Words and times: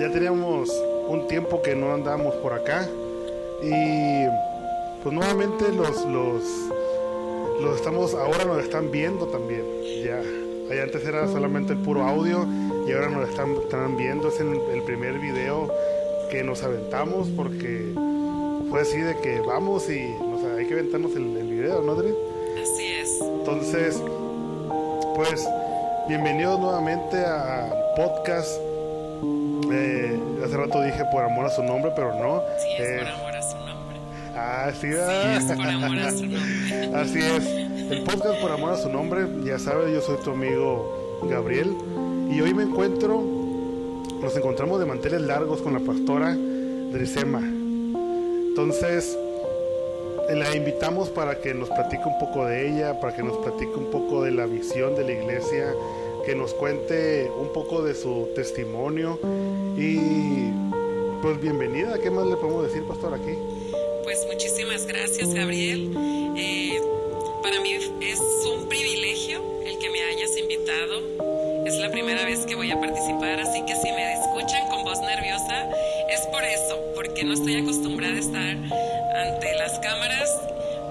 ya 0.00 0.10
teníamos 0.10 0.70
un 1.08 1.28
tiempo 1.28 1.60
que 1.60 1.76
no 1.76 1.92
andábamos 1.92 2.34
por 2.36 2.54
acá 2.54 2.88
y 3.62 4.24
pues 5.02 5.14
nuevamente 5.14 5.70
los, 5.72 6.06
los, 6.06 6.42
los 7.60 7.76
estamos, 7.76 8.14
ahora 8.14 8.46
nos 8.46 8.64
están 8.64 8.90
viendo 8.90 9.26
también, 9.26 9.62
ya. 10.02 10.22
Ahí 10.70 10.78
antes 10.78 11.04
era 11.04 11.28
solamente 11.28 11.74
el 11.74 11.80
puro 11.80 12.04
audio 12.04 12.46
y 12.88 12.92
ahora 12.92 13.10
nos 13.10 13.28
están, 13.28 13.52
están 13.56 13.98
viendo, 13.98 14.28
es 14.28 14.40
el, 14.40 14.58
el 14.72 14.82
primer 14.84 15.18
video 15.18 15.70
que 16.30 16.42
nos 16.44 16.62
aventamos 16.62 17.28
porque 17.36 17.92
fue 18.70 18.80
así 18.80 18.98
de 18.98 19.16
que 19.18 19.40
vamos 19.40 19.90
y 19.90 20.14
o 20.18 20.40
sea, 20.40 20.54
hay 20.54 20.66
que 20.66 20.74
aventarnos 20.74 21.14
el, 21.14 21.36
el 21.36 21.46
video, 21.46 21.82
¿no, 21.82 21.92
Adri? 21.92 22.14
Así 22.62 22.86
es. 22.86 23.20
Entonces, 23.20 24.02
pues, 25.14 25.46
bienvenidos 26.08 26.58
nuevamente 26.58 27.18
al 27.18 27.74
podcast. 27.96 28.69
Eh, 29.72 30.18
hace 30.44 30.56
rato 30.56 30.82
dije 30.82 31.04
por 31.12 31.22
amor 31.24 31.46
a 31.46 31.50
su 31.50 31.62
nombre, 31.62 31.92
pero 31.94 32.14
no. 32.14 32.42
Sí, 32.58 32.82
es 32.82 32.88
Eh, 32.88 32.98
por 32.98 33.08
amor 33.08 33.36
a 33.36 33.42
su 33.42 33.56
nombre. 33.56 33.96
Ah, 34.36 34.70
sí, 34.72 34.86
Sí, 34.88 34.96
es 35.36 35.56
por 35.56 35.66
amor 35.66 35.98
a 35.98 36.10
su 36.10 36.26
nombre. 36.26 36.96
Así 36.96 37.18
es. 37.18 37.46
El 37.90 38.04
podcast 38.04 38.40
por 38.40 38.52
amor 38.52 38.72
a 38.72 38.76
su 38.76 38.88
nombre, 38.88 39.26
ya 39.44 39.58
sabes, 39.58 39.92
yo 39.92 40.00
soy 40.00 40.16
tu 40.18 40.30
amigo 40.30 41.20
Gabriel. 41.28 41.74
Y 42.30 42.40
hoy 42.40 42.54
me 42.54 42.62
encuentro, 42.62 43.20
nos 44.20 44.36
encontramos 44.36 44.78
de 44.78 44.86
manteles 44.86 45.22
largos 45.22 45.60
con 45.62 45.72
la 45.72 45.80
pastora 45.80 46.36
Drisema. 46.92 47.40
Entonces, 47.40 49.18
eh, 50.28 50.36
la 50.36 50.54
invitamos 50.54 51.08
para 51.08 51.40
que 51.40 51.52
nos 51.54 51.68
platique 51.70 52.04
un 52.06 52.18
poco 52.20 52.44
de 52.44 52.68
ella, 52.68 53.00
para 53.00 53.14
que 53.14 53.22
nos 53.22 53.36
platique 53.38 53.74
un 53.74 53.90
poco 53.90 54.22
de 54.22 54.30
la 54.30 54.46
visión 54.46 54.94
de 54.94 55.04
la 55.04 55.12
iglesia, 55.12 55.74
que 56.24 56.34
nos 56.36 56.54
cuente 56.54 57.30
un 57.40 57.52
poco 57.52 57.82
de 57.82 57.94
su 57.94 58.28
testimonio. 58.36 59.18
Y 59.76 60.50
pues 61.22 61.40
bienvenida, 61.40 61.98
¿qué 61.98 62.10
más 62.10 62.26
le 62.26 62.36
podemos 62.36 62.64
decir, 62.64 62.82
pastor, 62.84 63.14
aquí? 63.14 63.32
Pues 64.04 64.26
muchísimas 64.26 64.86
gracias, 64.86 65.32
Gabriel. 65.34 65.94
Eh, 66.36 66.80
para 67.42 67.60
mí 67.60 67.72
es 68.00 68.20
un 68.46 68.68
privilegio 68.68 69.40
el 69.64 69.78
que 69.78 69.90
me 69.90 70.02
hayas 70.02 70.36
invitado. 70.36 71.00
Es 71.66 71.76
la 71.76 71.90
primera 71.90 72.24
vez 72.24 72.46
que 72.46 72.54
voy 72.54 72.70
a 72.70 72.80
participar, 72.80 73.40
así 73.40 73.64
que 73.66 73.74
si 73.76 73.92
me 73.92 74.12
escuchan 74.14 74.68
con 74.70 74.82
voz 74.84 74.98
nerviosa, 75.00 75.70
es 76.10 76.20
por 76.32 76.42
eso, 76.42 76.78
porque 76.94 77.24
no 77.24 77.34
estoy 77.34 77.56
acostumbrada 77.56 78.14
a 78.14 78.18
estar 78.18 78.56
ante 78.56 79.54
las 79.56 79.78
cámaras, 79.78 80.30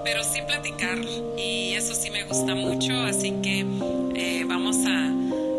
pero 0.04 0.22
sí 0.24 0.40
platicar. 0.46 0.98
Y 1.36 1.74
eso 1.74 1.94
sí 1.94 2.10
me 2.10 2.24
gusta 2.24 2.54
mucho, 2.54 2.94
así 3.02 3.32
que 3.42 3.66
eh, 4.14 4.44
vamos 4.46 4.76
a 4.86 5.12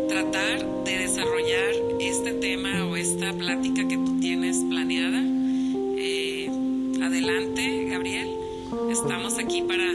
tratar 0.08 0.66
de 0.84 0.98
desarrollar 0.98 1.91
este 2.12 2.34
tema 2.34 2.84
o 2.84 2.94
esta 2.94 3.32
plática 3.32 3.88
que 3.88 3.96
tú 3.96 4.20
tienes 4.20 4.58
planeada. 4.68 5.18
Eh, 5.96 6.46
adelante, 7.02 7.86
Gabriel. 7.88 8.28
Estamos 8.90 9.38
aquí 9.38 9.62
para, 9.62 9.88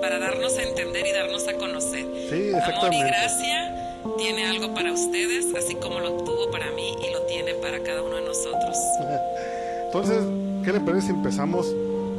para 0.00 0.20
darnos 0.20 0.56
a 0.56 0.62
entender 0.62 1.04
y 1.04 1.10
darnos 1.10 1.48
a 1.48 1.54
conocer. 1.54 2.06
Sí, 2.30 2.52
Amor 2.54 2.94
y 2.94 2.98
gracia 3.00 3.98
tiene 4.18 4.46
algo 4.46 4.72
para 4.72 4.92
ustedes, 4.92 5.52
así 5.56 5.74
como 5.74 5.98
lo 5.98 6.18
tuvo 6.18 6.48
para 6.52 6.70
mí 6.70 6.94
y 7.02 7.12
lo 7.12 7.22
tiene 7.22 7.54
para 7.54 7.82
cada 7.82 8.02
uno 8.02 8.16
de 8.16 8.22
nosotros. 8.22 8.76
Entonces, 9.86 10.22
¿qué 10.64 10.72
le 10.72 10.78
parece 10.78 11.08
si 11.08 11.12
empezamos? 11.12 11.74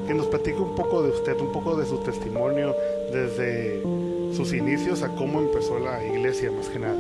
Que 0.05 0.13
nos 0.13 0.27
platique 0.27 0.59
un 0.59 0.75
poco 0.75 1.01
de 1.01 1.11
usted, 1.11 1.39
un 1.39 1.53
poco 1.53 1.77
de 1.77 1.85
su 1.85 1.97
testimonio 1.99 2.75
desde 3.09 3.81
sus 4.35 4.51
inicios 4.53 5.01
a 5.01 5.07
cómo 5.15 5.39
empezó 5.39 5.79
la 5.79 6.03
iglesia, 6.03 6.51
más 6.51 6.67
que 6.67 6.79
nada. 6.79 6.99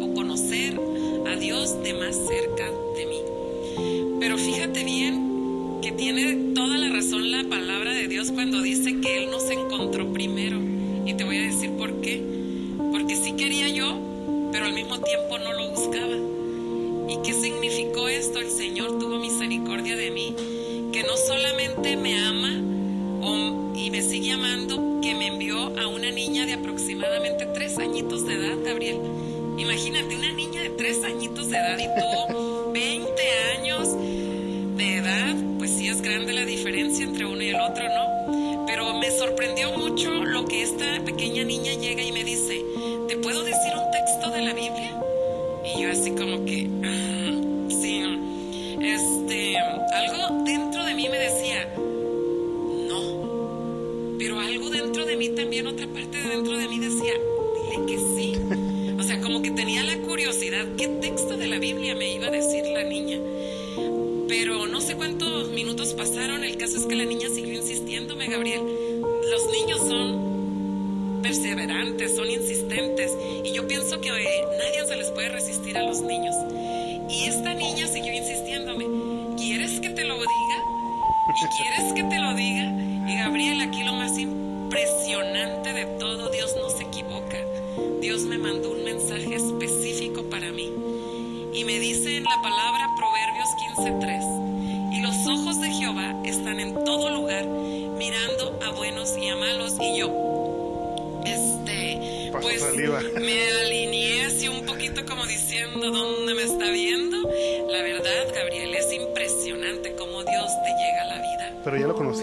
O 0.00 0.14
conocer 0.14 0.78
a 1.26 1.36
Dios 1.36 1.82
de 1.82 1.94
más 1.94 2.14
cerca 2.14 2.70
de 2.96 3.06
mí. 3.06 3.20
Pero 4.20 4.36
fíjate 4.36 4.84
bien 4.84 5.78
que 5.80 5.92
tiene 5.92 6.52
toda 6.54 6.76
la 6.76 6.90
razón 6.90 7.30
la 7.30 7.42
palabra 7.44 7.92
de 7.92 8.06
Dios 8.06 8.32
cuando 8.32 8.60
dice 8.60 9.00
que 9.00 9.24
Él 9.24 9.30
nos 9.30 9.50
encontró 9.50 10.12
primero. 10.12 10.58
Y 11.06 11.14
te 11.14 11.24
voy 11.24 11.38
a 11.38 11.42
decir 11.42 11.70
por 11.70 12.00
qué. 12.02 12.22
Porque 12.92 13.16
sí 13.16 13.32
quería 13.32 13.68
yo, 13.68 13.98
pero 14.52 14.66
al 14.66 14.74
mismo 14.74 14.98
tiempo 14.98 15.38
no 15.38 15.52
lo 15.54 15.70
el 66.44 66.56
caso 66.56 66.76
es 66.76 66.86
que 66.86 66.94
la 66.94 67.04
niña 67.04 67.28
siguió 67.28 67.54
insistiéndome, 67.54 68.26
Gabriel. 68.26 68.62
Los 69.30 69.50
niños 69.50 69.78
son 69.78 71.20
perseverantes, 71.22 72.14
son 72.14 72.30
insistentes 72.30 73.12
y 73.44 73.52
yo 73.52 73.66
pienso 73.66 74.00
que 74.00 74.08
eh, 74.08 74.44
nadie 74.58 74.86
se 74.86 74.96
les 74.96 75.10
puede 75.10 75.28
resistir 75.28 75.76
a 75.76 75.82
los 75.82 76.00
niños. 76.02 76.34
Y 77.08 77.24
esta 77.26 77.54
niña 77.54 77.86
siguió 77.86 78.12
insistiéndome, 78.12 78.86
¿quieres 79.36 79.80
que 79.80 79.90
te 79.90 80.04
lo 80.04 80.14
diga? 80.14 80.64
¿Y 81.28 81.62
quieres 81.62 81.92
que 81.94 82.02
te 82.04 82.18
lo 82.18 82.34
diga? 82.34 82.64
Y 83.08 83.16
Gabriel, 83.18 83.60
aquí 83.60 83.82
lo 83.84 83.94
más 83.94 84.18
impresionante 84.18 85.72
de 85.72 85.86
todo, 85.98 86.28
Dios 86.30 86.54
no 86.56 86.70
se 86.70 86.84
equivoca. 86.84 87.38
Dios 88.00 88.22
me 88.22 88.38
mandó 88.38 88.70
un 88.70 88.84
mensaje 88.84 89.34
específico 89.34 90.22
para 90.24 90.50
mí. 90.52 90.72
Y 91.52 91.64
me 91.64 91.78
dice 91.78 92.16
en 92.16 92.24
la 92.24 92.40
palabra 92.42 92.88
Proverbios 92.96 93.48
15:3, 93.76 94.35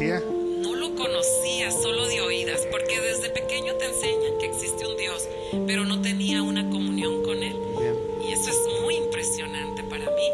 conocía. 0.04 0.24
No 0.62 0.76
lo 0.76 0.96
conocía 0.96 1.72
solo 1.72 2.08
de 2.08 2.22
oídas, 2.22 2.68
porque 2.72 3.00
desde 3.00 3.30
pequeño 3.30 3.74
te 3.76 3.86
enseñan 3.86 4.38
que 4.40 4.46
existe 4.46 4.86
un 4.88 4.98
Dios, 4.98 5.28
pero 5.68 5.86
no 5.86 6.02
tenía 6.02 6.42
una 6.42 6.70
comunión 6.70 7.24
con 7.24 7.44
Él. 7.44 7.56
Bien. 7.78 7.96
Y 8.28 8.34
eso 8.34 8.50
es 8.50 8.82
muy 8.82 8.96
impresionante 8.96 9.84
para 9.84 10.06
mí. 10.06 10.28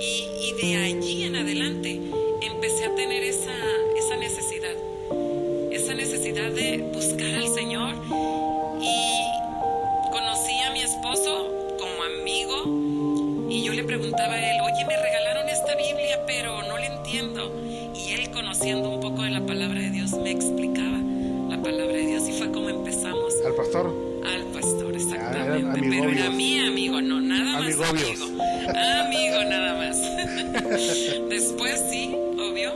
Y, 0.00 0.28
y 0.48 0.66
de 0.66 0.76
allí 0.76 1.24
en 1.24 1.36
adelante 1.36 2.00
empecé 2.42 2.86
a 2.86 2.94
tener 2.94 3.22
esa, 3.22 3.54
esa 3.96 4.16
necesidad, 4.16 4.74
esa 5.70 5.94
necesidad 5.94 6.50
de 6.50 6.78
buscar 6.92 7.34
al 7.34 7.48
Señor. 7.48 7.94
Y 8.80 10.10
conocí 10.10 10.58
a 10.66 10.72
mi 10.72 10.82
esposo 10.82 11.48
como 11.78 12.02
amigo 12.02 13.48
y 13.48 13.62
yo 13.64 13.72
le 13.74 13.84
preguntaba 13.84 14.34
a 14.34 14.50
él, 14.50 14.51
pastor. 23.72 23.94
al 24.24 24.44
pastor, 24.52 24.94
exactamente. 24.94 25.80
Pero 25.80 26.04
amigobios. 26.04 26.16
era 26.16 26.30
mi 26.30 26.58
amigo, 26.60 27.00
no, 27.00 27.20
nada 27.20 27.58
más 27.58 27.80
amigo. 27.80 28.26
Amigo, 29.00 29.44
nada 29.44 29.74
más. 29.78 29.96
Después 31.28 31.82
sí, 31.90 32.14
obvio, 32.38 32.72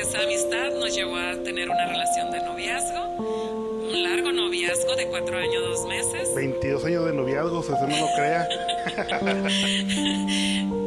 esa 0.00 0.22
amistad 0.22 0.72
nos 0.78 0.94
llevó 0.94 1.16
a 1.16 1.34
tener 1.42 1.68
una 1.68 1.86
relación 1.86 2.30
de 2.30 2.40
noviazgo, 2.44 3.16
un 3.18 4.02
largo 4.02 4.32
noviazgo 4.32 4.94
de 4.96 5.08
cuatro 5.08 5.36
años, 5.36 5.62
dos 5.62 5.86
meses. 5.88 6.32
22 6.34 6.84
años 6.84 7.06
de 7.06 7.12
noviazgos, 7.12 7.66
eso 7.66 7.86
no 7.86 7.98
lo 7.98 8.06
crea. 8.14 8.48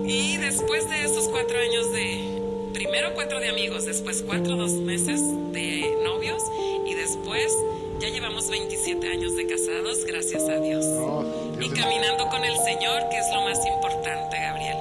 y 0.06 0.38
después 0.38 0.90
de 0.90 1.04
esos 1.04 1.28
cuatro 1.28 1.58
años 1.60 1.92
de, 1.92 2.42
primero 2.74 3.14
cuatro 3.14 3.40
de 3.40 3.50
amigos, 3.50 3.86
después 3.86 4.24
cuatro, 4.26 4.56
dos 4.56 4.72
meses 4.72 5.22
ya 8.04 8.10
llevamos 8.10 8.50
27 8.50 9.08
años 9.08 9.36
de 9.38 9.48
casados, 9.48 10.04
gracias 10.06 10.44
a 10.50 10.60
Dios. 10.60 10.84
No, 10.86 11.24
Y 11.56 11.58
Dios 11.70 11.74
es- 11.74 11.80
caminando 11.80 12.28
con 12.30 12.44
el 12.44 12.56
Señor, 12.58 13.08
que 13.10 13.18
es 13.18 13.26
lo 13.34 13.42
más 13.42 13.60
importante, 13.66 14.36
Gabriel. 14.38 14.78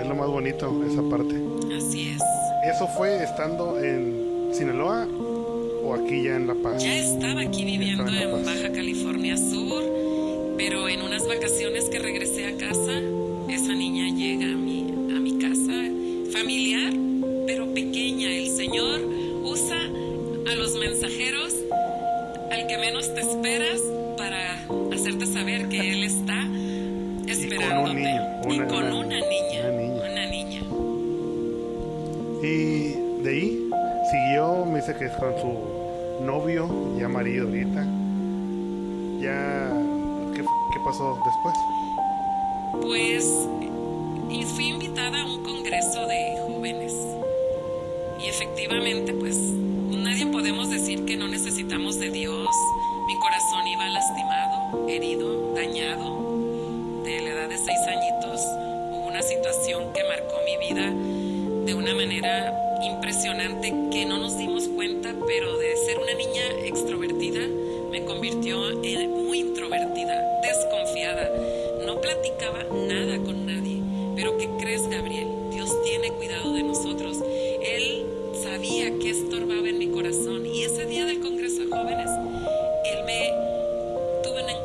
es 0.00 0.06
lo 0.06 0.14
más 0.14 0.28
bonito, 0.28 0.72
esa 0.90 1.02
parte. 1.02 1.34
Así 1.76 2.10
es. 2.10 2.22
¿Eso 2.74 2.86
fue 2.96 3.22
estando 3.22 3.78
en 3.78 4.48
Sinaloa 4.54 5.06
o 5.84 5.94
aquí 5.94 6.22
ya 6.24 6.36
en 6.36 6.46
La 6.46 6.54
Paz? 6.54 6.82
Ya 6.82 6.96
estaba 6.98 7.42
aquí 7.42 7.64
viviendo 7.66 8.04
Estaba 8.06 8.22
en 8.22 8.38
en. 8.38 8.44
Baja 8.46 8.72
California 8.72 9.36
Sur, 9.36 9.82
pero 10.56 10.88
en 10.88 11.02
unas 11.02 11.26
vacaciones 11.28 11.84
que 11.90 11.98
regresé 11.98 12.46
a 12.46 12.56
casa, 12.56 13.00
esa 13.50 13.74
niña 13.74 14.08
llega 14.16 14.46
a 14.46 14.56
mi, 14.56 14.80
a 15.14 15.20
mi 15.20 15.38
casa, 15.38 16.32
familiar, 16.32 16.94
pero 17.46 17.66
pequeña. 17.74 18.34
El 18.34 18.48
Señor 18.48 19.00
usa 19.44 19.78
a 20.50 20.54
los 20.54 20.74
mensajeros 20.76 21.54
al 22.60 22.66
que 22.66 22.78
menos 22.78 23.14
te 23.14 23.20
esperas 23.20 23.80
para 24.16 24.38
hacerte 24.94 25.26
saber 25.26 25.68
que 25.68 25.92
Él 25.92 26.04
está 26.04 26.42
esperándote. 27.26 27.94
niño, 27.94 28.22
Y 28.50 28.58
con 28.68 28.84
una- 28.84 28.96
una 28.98 29.16
niña. 29.20 29.60
una 29.60 29.70
niña. 29.70 30.02
Una 30.10 30.26
niña. 30.30 30.60
Y 32.42 33.22
de 33.22 33.30
ahí 33.30 33.70
siguió, 34.10 34.64
me 34.66 34.76
dice 34.80 34.94
que 34.98 35.06
es 35.06 35.12
con 35.12 35.32
su 35.40 36.24
novio, 36.24 36.68
ya 36.98 37.08
marido 37.08 37.46
ahorita. 37.48 37.84
Ya, 39.20 39.72
¿qué, 40.34 40.42
qué 40.42 40.80
pasó 40.84 41.18
después? 41.24 41.54
Pues 42.82 43.46
y 44.30 44.42
fui 44.44 44.68
invitada 44.68 45.22
a 45.22 45.26
un 45.26 45.42
congreso 45.44 46.06
de 46.06 46.36
jóvenes. 46.46 46.94
Y 48.24 48.28
efectivamente, 48.28 49.12
pues 49.14 49.36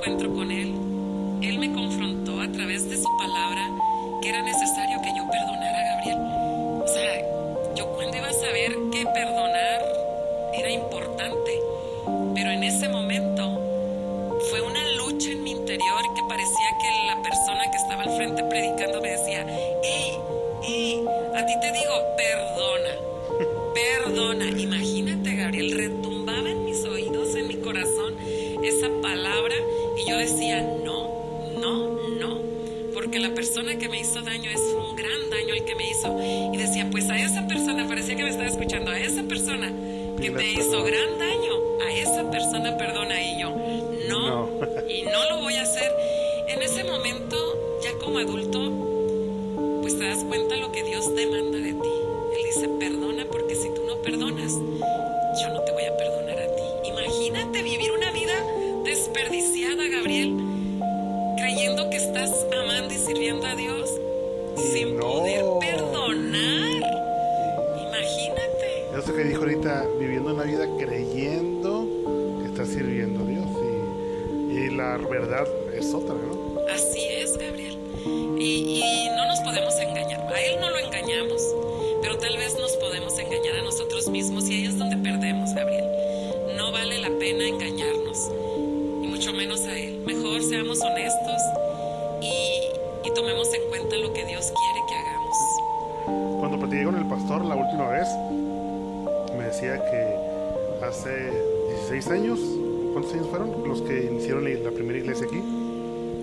encuentro 0.06 0.36
con 0.36 0.52
Él. 0.52 0.72
Él 1.42 1.58
me 1.58 1.74
confrontó 1.74 2.40
a 2.40 2.52
través 2.52 2.88
de 2.88 2.96
su 2.96 3.08
palabra 3.18 3.62
que 4.22 4.30
era 4.30 4.44
necesario 4.44 5.02
dijo 69.28 69.42
ahorita, 69.42 69.86
viviendo 70.00 70.34
una 70.34 70.44
vida 70.44 70.68
creyendo 70.78 71.88
que 72.42 72.48
está 72.48 72.66
sirviendo 72.66 73.24
a 73.24 73.28
Dios. 73.28 73.46
Y, 74.50 74.58
y 74.58 74.70
la 74.76 74.98
verdad 74.98 75.48
es 75.74 75.94
otra, 75.94 76.14
¿no? 76.16 76.62
Así 76.74 77.02
es, 77.10 77.38
Gabriel. 77.38 77.78
Y, 78.40 78.82
y 78.82 79.10
no 79.16 79.26
nos 79.28 79.40
podemos 79.40 79.74
engañar. 79.80 80.22
A 80.34 80.42
Él 80.42 80.60
no 80.60 80.70
lo 80.70 80.78
engañamos, 80.80 81.42
pero 82.02 82.18
tal 82.18 82.38
vez 82.38 82.58
nos 82.60 82.74
podemos 82.78 83.18
engañar 83.18 83.56
a 83.60 83.64
nosotros 83.64 84.08
mismos 84.10 84.50
y 84.50 84.56
ahí 84.56 84.66
es 84.66 84.78
donde 84.78 84.98
perdemos, 84.98 85.54
Gabriel. 85.54 85.86
No 86.58 86.72
vale 86.72 87.00
la 87.00 87.10
pena 87.20 87.48
engañarnos, 87.48 88.32
y 89.04 89.08
mucho 89.08 89.34
menos 89.34 89.62
a 89.62 89.78
Él. 89.78 90.02
Mejor 90.06 90.42
seamos 90.44 90.82
honestos 90.82 91.42
y, 92.22 93.08
y 93.08 93.14
tomemos 93.14 93.54
en 93.54 93.62
cuenta 93.70 93.98
lo 93.98 94.14
que 94.14 94.26
Dios 94.26 94.52
quiere 94.52 94.80
que 94.88 94.96
hagamos. 94.96 96.40
Cuando 96.40 96.60
platiqué 96.60 96.84
con 96.86 96.96
el 96.98 97.08
pastor 97.08 97.46
la 97.46 97.56
última 97.56 97.88
vez, 97.90 98.08
decía 99.56 99.82
que 99.90 100.86
hace 100.86 101.32
16 101.90 102.08
años, 102.08 102.40
¿cuántos 102.92 103.14
años 103.14 103.28
fueron 103.30 103.68
los 103.68 103.82
que 103.84 104.06
iniciaron 104.12 104.44
la, 104.44 104.72
primera 104.72 105.00
iglesia 105.00 105.26
aquí? 105.26 105.42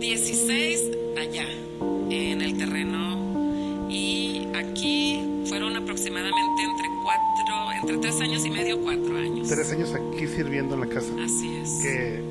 16 0.01 0.91
allá, 1.19 1.47
en 2.11 2.43
el 2.43 2.59
terreno, 2.59 3.89
y 3.89 4.49
aquí 4.55 5.45
fueron 5.47 5.77
aproximadamente 5.77 6.63
entre 6.63 6.87
cuatro, 7.03 7.73
entre 7.81 7.99
tres 7.99 8.21
años 8.21 8.45
y 8.45 8.51
medio, 8.51 8.83
cuatro 8.83 9.17
años. 9.17 9.49
Tres 9.49 9.73
años 9.73 9.95
aquí 9.95 10.27
sirviendo 10.27 10.75
en 10.75 10.81
la 10.81 10.87
casa. 10.87 11.13
Así 11.25 11.57
es. 11.57 11.71
Que 11.83 12.23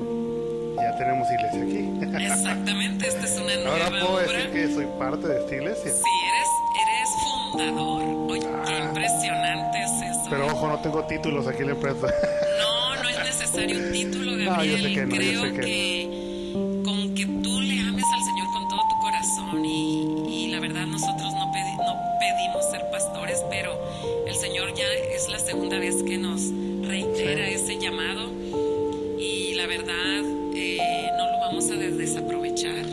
ya 0.76 0.98
tenemos 0.98 1.26
iglesia 1.30 1.62
aquí. 1.64 2.24
Exactamente, 2.24 3.08
esta 3.08 3.24
es 3.24 3.40
una 3.40 3.70
Ahora 3.70 3.90
nueva 3.90 4.06
puedo 4.06 4.24
obra. 4.24 4.38
decir 4.38 4.52
que 4.52 4.74
soy 4.74 4.86
parte 4.98 5.26
de 5.26 5.38
esta 5.40 5.54
iglesia. 5.56 5.90
Sí, 5.90 6.10
eres, 6.28 6.48
eres 6.80 7.08
fundador. 7.50 8.21
Pero 10.32 10.46
ojo, 10.46 10.68
no 10.68 10.78
tengo 10.80 11.04
títulos 11.04 11.46
aquí 11.46 11.60
en 11.60 11.66
la 11.68 11.72
empresa. 11.74 12.06
No, 12.58 13.02
no 13.02 13.08
es 13.08 13.18
necesario 13.18 13.78
un 13.78 13.92
título, 13.92 14.32
No, 14.36 14.44
Gabriel. 14.52 14.76
yo 14.80 14.88
sé 14.88 14.94
que 14.94 15.06
no, 15.06 15.14
yo 15.14 15.16
Creo 15.20 15.42
sé 15.42 15.52
que 15.52 15.60
que, 15.60 16.82
con 16.84 17.14
que 17.14 17.26
tú 17.42 17.60
le 17.60 17.80
ames 17.80 18.04
al 18.14 18.24
Señor 18.24 18.46
con 18.52 18.68
todo 18.68 18.80
tu 18.88 18.98
corazón 19.00 19.64
y, 19.64 20.46
y 20.46 20.48
la 20.50 20.60
verdad 20.60 20.86
nosotros 20.86 21.32
no, 21.34 21.52
pedi- 21.52 21.76
no 21.76 21.94
pedimos 22.18 22.64
ser 22.70 22.90
pastores, 22.90 23.44
pero 23.50 23.72
el 24.26 24.34
Señor 24.34 24.72
ya 24.74 24.86
es 25.14 25.28
la 25.28 25.38
segunda 25.38 25.78
vez 25.78 26.02
que 26.02 26.16
nos 26.18 26.40
reitera 26.88 27.46
Sí. 27.48 27.52
ese 27.54 27.78
llamado 27.78 28.30
y 29.18 29.54
la 29.54 29.66
verdad 29.66 30.22
eh, 30.54 31.10
no 31.18 31.30
lo 31.30 31.38
vamos 31.40 31.70
a 31.70 31.74
des- 31.74 31.98
desaprovechar, 31.98 32.84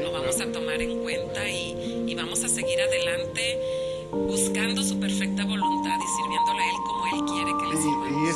lo 0.00 0.12
vamos 0.12 0.36
claro. 0.36 0.50
a 0.50 0.52
tomar 0.52 0.82
en 0.82 1.02
cuenta 1.02 1.48
y, 1.48 2.04
y 2.06 2.14
vamos 2.14 2.44
a 2.44 2.48
seguir 2.48 2.80
adelante 2.80 3.58
buscando 4.10 4.82
su 4.82 4.98
perfecta 5.00 5.44
voluntad 5.44 5.96
y 5.98 6.22
sirviéndole 6.22 6.60
a 6.62 6.68
Él 6.68 6.76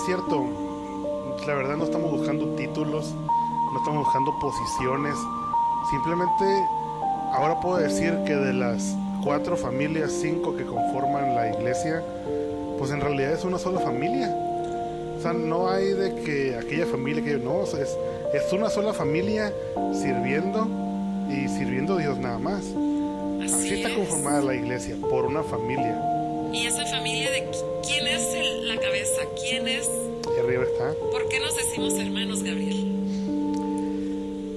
cierto, 0.07 0.45
la 1.47 1.55
verdad 1.55 1.77
no 1.77 1.85
estamos 1.85 2.11
buscando 2.11 2.47
títulos, 2.57 3.13
no 3.73 3.79
estamos 3.79 4.05
buscando 4.05 4.39
posiciones. 4.39 5.15
Simplemente 5.91 6.45
ahora 7.33 7.61
puedo 7.61 7.77
decir 7.79 8.15
que 8.27 8.35
de 8.35 8.53
las 8.53 8.95
cuatro 9.25 9.57
familias, 9.57 10.13
cinco 10.13 10.57
que 10.57 10.65
conforman 10.65 11.35
la 11.35 11.49
iglesia, 11.53 12.03
pues 12.79 12.91
en 12.91 13.01
realidad 13.01 13.33
es 13.33 13.45
una 13.45 13.59
sola 13.59 13.81
familia. 13.81 14.35
O 15.19 15.21
sea, 15.21 15.33
no 15.33 15.69
hay 15.69 15.87
de 15.93 16.15
que 16.23 16.57
aquella 16.57 16.87
familia 16.87 17.23
que 17.25 17.37
no, 17.39 17.59
o 17.61 17.67
sea, 17.67 17.81
es, 17.83 17.97
es 18.35 18.53
una 18.53 18.69
sola 18.71 18.93
familia 18.93 19.53
sirviendo 19.93 20.67
y 21.31 21.49
sirviendo 21.49 21.95
a 21.95 21.99
Dios 21.99 22.19
nada 22.19 22.39
más. 22.39 22.63
Así 23.45 23.75
está 23.75 23.89
es. 23.91 23.97
conformada 23.97 24.43
la 24.43 24.55
iglesia, 24.55 24.97
por 25.09 25.25
una 25.25 25.43
familia. 25.43 26.01
Y 26.53 26.67
esa 26.67 26.85
familia 26.87 27.31
de 27.31 27.51
qui- 27.51 27.65
quién 27.87 28.07
es 28.07 28.23
la 28.67 28.77
cabeza, 28.81 29.23
quién 29.41 29.69
es, 29.69 29.89
Y 30.37 30.41
arriba 30.41 30.65
está. 30.65 30.93
¿por 31.11 31.29
qué 31.29 31.39
nos 31.41 31.57
decimos 31.57 31.95
hermanos, 31.95 32.43
Gabriel? 32.43 32.93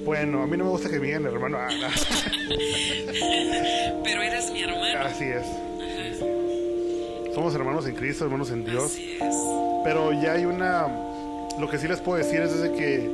Bueno, 0.04 0.42
a 0.42 0.46
mí 0.46 0.56
no 0.56 0.64
me 0.64 0.70
gusta 0.70 0.88
que 0.90 0.98
me 0.98 1.06
digan 1.06 1.26
hermano. 1.26 1.58
Ah, 1.58 1.68
no. 1.70 1.88
Pero 4.04 4.22
eres 4.22 4.50
mi 4.50 4.62
hermano. 4.62 4.98
Así 5.04 5.24
es. 5.24 5.46
Ajá. 5.46 7.34
Somos 7.34 7.54
hermanos 7.54 7.86
en 7.86 7.94
Cristo, 7.94 8.24
hermanos 8.24 8.50
en 8.50 8.64
Dios. 8.64 8.86
Así 8.86 9.16
es. 9.20 9.36
Pero 9.84 10.12
ya 10.12 10.32
hay 10.32 10.44
una... 10.46 10.88
Lo 11.58 11.68
que 11.70 11.78
sí 11.78 11.86
les 11.86 12.00
puedo 12.00 12.18
decir 12.18 12.40
es 12.40 12.52
desde 12.58 12.74
que 12.76 13.08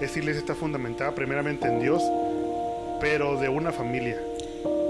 esta 0.00 0.18
iglesia 0.18 0.40
está 0.40 0.54
fundamentada 0.54 1.14
primeramente 1.14 1.66
en 1.66 1.80
Dios, 1.80 2.02
pero 3.00 3.38
de 3.40 3.48
una 3.48 3.72
familia. 3.72 4.20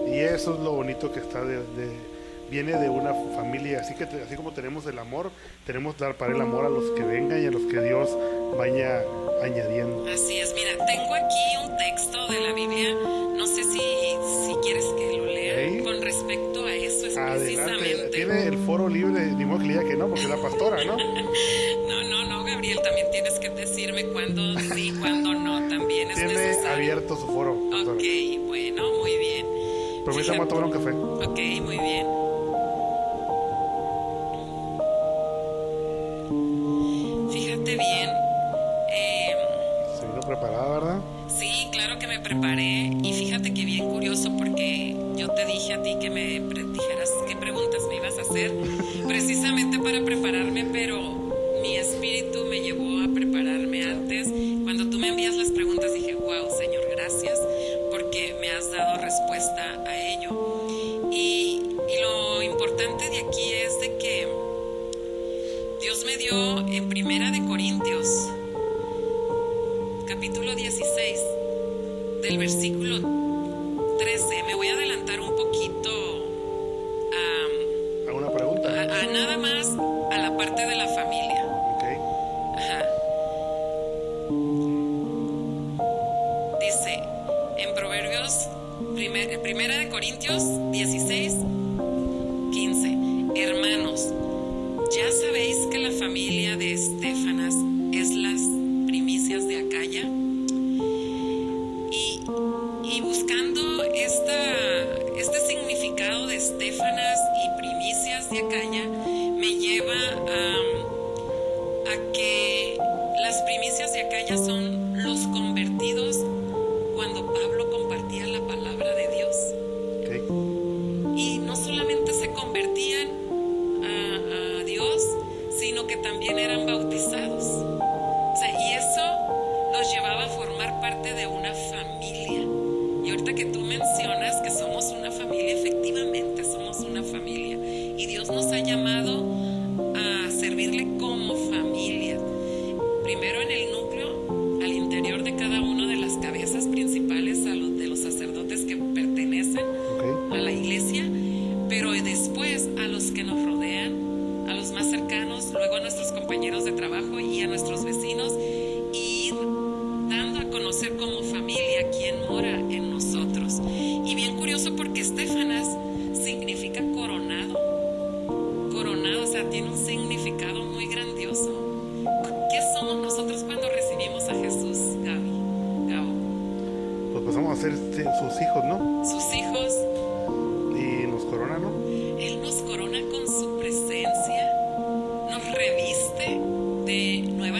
Y 0.09 0.19
eso 0.19 0.55
es 0.55 0.61
lo 0.61 0.73
bonito 0.73 1.13
que 1.13 1.21
está 1.21 1.45
de... 1.45 1.59
de- 1.59 2.12
viene 2.53 2.73
de 2.79 2.89
una 2.91 3.15
familia, 3.35 3.81
así 3.81 3.95
que 3.95 4.05
así 4.05 4.37
como 4.37 4.53
tenemos 4.53 4.87
el 4.87 4.99
amor, 4.99 5.31
tenemos 5.67 5.97
dar 5.97 6.15
para 6.17 6.35
el 6.35 6.41
amor 6.41 6.67
a 6.67 6.69
los 6.69 6.91
que 6.91 7.03
vengan 7.03 7.43
y 7.43 7.47
a 7.47 7.51
los 7.51 7.63
que 7.63 7.81
Dios 7.81 8.11
vaya 8.59 9.03
añadiendo. 9.43 10.05
Así 10.07 10.39
es. 10.39 10.53
Mira, 10.55 10.85
tengo 10.87 11.15
aquí 11.15 11.67
un 11.67 11.77
texto 11.79 12.29
de 12.29 12.41
la 12.43 12.53
Biblia. 12.53 12.95
No 13.37 13.47
sé 13.47 13.65
si, 13.65 13.79
si 13.79 14.55
quieres 14.63 14.85
que 14.99 15.17
lo 15.17 15.25
lea. 15.25 15.81
Ok. 15.81 15.85
Con 15.85 16.03
respecto 16.03 16.65
a 16.67 16.75
eso 16.75 17.07
es 17.07 17.17
Adelante, 17.17 17.75
precisamente. 17.75 18.09
tiene 18.17 18.47
el 18.47 18.59
foro 18.67 18.87
libre, 18.89 19.33
ni 19.33 19.45
modo 19.47 19.61
que 19.61 19.65
le 19.69 19.73
diga 19.73 19.85
que 19.89 19.97
no, 19.97 20.07
porque 20.09 20.23
es 20.25 20.29
la 20.29 20.37
pastora, 20.37 20.85
¿no? 20.85 20.97
No, 21.89 22.03
no, 22.05 22.25
no, 22.29 22.45
Gabriel. 22.45 22.79
También 22.85 23.07
tienes 23.11 23.39
que 23.39 23.49
decirme 23.49 24.05
cuándo 24.09 24.43
sí, 24.75 24.93
cuándo 25.01 25.33
no. 25.35 25.69
También 25.71 26.11
es 26.11 26.17
Tiene 26.17 26.35
necesario. 26.35 26.73
abierto 26.75 27.17
su 27.17 27.27
foro, 27.29 27.57
pastora. 27.71 27.97
Ok, 27.97 28.47
bueno, 28.47 28.83
muy 29.01 29.17
bien. 29.17 29.47
Vamos 30.05 30.29
a 30.29 30.47
tomar 30.49 30.65
un 30.65 30.71
café. 30.73 30.91
Ok, 30.91 31.39
muy 31.65 31.79
bien. 31.79 32.22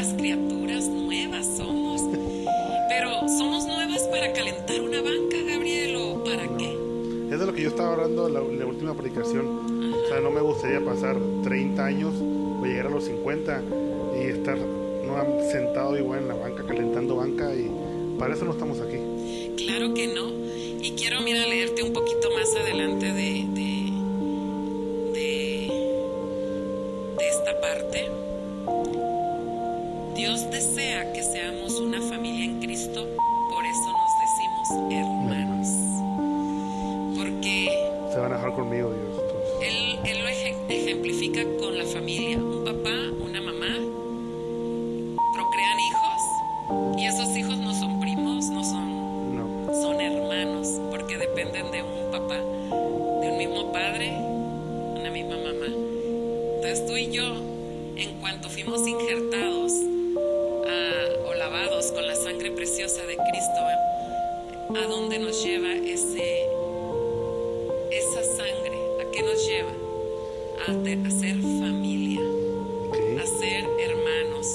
Nuevas 0.03 0.19
criaturas, 0.19 0.89
nuevas 0.89 1.47
somos. 1.57 2.03
Pero 2.89 3.29
¿somos 3.29 3.67
nuevas 3.67 4.03
para 4.11 4.33
calentar 4.33 4.81
una 4.81 5.01
banca, 5.01 5.37
Gabriel, 5.47 5.97
o 5.97 6.25
para 6.25 6.49
qué? 6.57 6.77
Es 7.31 7.39
de 7.39 7.47
lo 7.47 7.55
que 7.55 7.63
yo 7.63 7.69
estaba 7.69 7.93
hablando 7.93 8.27
en 8.27 8.35
la, 8.35 8.41
la 8.41 8.67
última 8.67 8.95
predicación. 8.95 9.47
O 9.47 10.09
sea, 10.09 10.21
no 10.21 10.31
me 10.31 10.41
gustaría 10.41 10.85
pasar 10.85 11.17
30 11.45 11.85
años 11.85 12.15
o 12.21 12.65
llegar 12.65 12.87
a 12.87 12.91
los 12.91 13.05
50 13.05 13.63
y 14.21 14.27
estar 14.27 14.59
no, 14.59 15.51
sentado 15.51 15.97
igual 15.97 16.21
en 16.21 16.29
la 16.29 16.35
banca, 16.35 16.65
calentando 16.67 17.17
banca 17.17 17.55
y 17.55 17.71
para 18.19 18.35
eso 18.35 18.45
no 18.45 18.53
estamos 18.53 18.81
aquí. 18.81 18.99
Claro 19.57 19.95
que 19.95 20.09
no. 20.09 20.31
Y 20.83 20.95
quiero, 20.97 21.21
mira, 21.21 21.47
leerte 21.47 21.85
un 21.85 21.93
poquito 21.93 22.29
más 22.35 22.53
adelante 22.57 23.13
de, 23.13 23.42
A, 70.69 70.71
a 70.71 71.11
ser 71.11 71.37
familia 71.41 72.21
Ok. 72.89 72.97
a 73.21 73.27
ser 73.27 73.65
hermanos, 73.81 74.47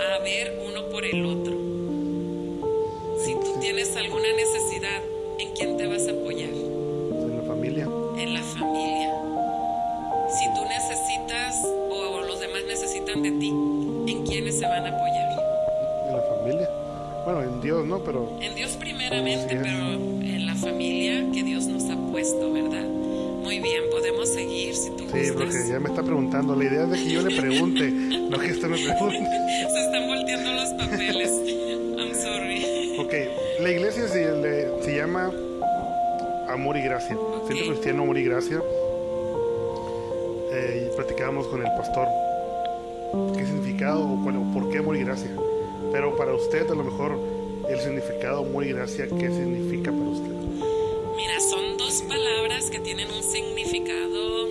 a 0.00 0.18
ver 0.22 0.58
uno 0.68 0.88
por 0.90 1.04
el 1.04 1.24
otro. 1.24 1.52
Si 3.24 3.32
tú 3.34 3.60
tienes 3.60 3.94
alguna 3.96 4.28
necesidad, 4.36 5.02
¿en 5.38 5.52
quién 5.54 5.76
te 5.76 5.86
vas 5.86 6.06
a 6.08 6.10
apoyar? 6.12 6.50
En 6.50 7.36
la 7.36 7.42
familia. 7.44 7.88
En 8.18 8.34
la 8.34 8.42
familia. 8.42 9.14
Si 10.38 10.44
tú 10.54 10.64
necesitas 10.64 11.64
o 11.90 12.20
los 12.26 12.40
demás 12.40 12.62
necesitan 12.66 13.22
de 13.22 13.30
ti, 13.32 13.48
¿en 13.48 14.26
quiénes 14.26 14.58
se 14.58 14.66
van 14.66 14.86
a 14.86 14.88
apoyar? 14.88 15.28
En 16.08 16.16
la 16.16 16.22
familia. 16.22 16.70
Bueno, 17.24 17.42
en 17.42 17.60
Dios 17.60 17.86
no, 17.86 17.98
pero 18.00 18.28
En 18.40 18.54
Dios 18.54 18.72
primeramente, 18.72 19.56
pero 19.62 19.92
en 20.24 20.46
la 20.46 20.54
familia. 20.54 21.26
puesto, 22.16 22.50
¿verdad? 22.50 22.85
Podemos 24.26 24.34
seguir 24.34 24.74
si 24.74 24.90
tú 24.90 25.04
Sí, 25.12 25.30
porque 25.32 25.68
ya 25.68 25.78
me 25.80 25.88
está 25.88 26.02
preguntando. 26.02 26.54
La 26.56 26.64
idea 26.64 26.84
es 26.84 26.90
de 26.90 26.96
que 26.98 27.10
yo 27.12 27.22
le 27.22 27.36
pregunte, 27.40 27.90
no 28.30 28.38
que 28.38 28.52
usted 28.52 28.68
me 28.68 28.78
pregunte. 28.78 29.26
Se 29.72 29.84
están 29.84 30.06
volteando 30.06 30.52
los 30.52 30.68
papeles. 30.70 31.30
I'm 31.98 32.14
sorry. 32.14 32.96
Ok, 32.98 33.12
la 33.62 33.70
iglesia 33.70 34.08
se, 34.08 34.32
le- 34.32 34.82
se 34.82 34.96
llama 34.96 35.32
Amor 36.48 36.76
y 36.76 36.82
Gracia. 36.82 37.16
Centro 37.46 37.66
Cristiano 37.68 38.02
Amor 38.02 38.18
y 38.18 38.24
Gracia. 38.24 38.60
Eh, 40.52 40.88
y 40.92 40.96
platicábamos 40.96 41.46
con 41.48 41.60
el 41.60 41.70
pastor 41.76 42.08
qué 43.36 43.44
significado 43.44 44.00
o, 44.00 44.22
cuál- 44.22 44.36
o 44.36 44.52
por 44.52 44.70
qué 44.70 44.78
Amor 44.78 44.96
y 44.96 45.04
Gracia. 45.04 45.30
Pero 45.92 46.16
para 46.16 46.34
usted, 46.34 46.68
a 46.70 46.74
lo 46.74 46.84
mejor, 46.84 47.18
el 47.68 47.80
significado 47.80 48.40
Amor 48.44 48.64
y 48.64 48.72
Gracia, 48.72 49.06
¿qué 49.08 49.28
significa 49.28 49.90
para 49.92 50.10
usted? 50.10 50.30
Mira, 51.16 51.40
son 51.40 51.76
dos 51.78 52.02
palabras 52.02 52.35
que 52.70 52.80
tienen 52.80 53.10
un 53.10 53.22
significado 53.22 54.48